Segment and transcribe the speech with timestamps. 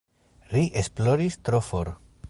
[0.53, 1.97] Ri esploris tro for.